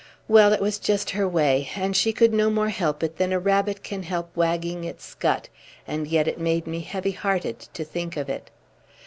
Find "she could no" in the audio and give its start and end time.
1.95-2.49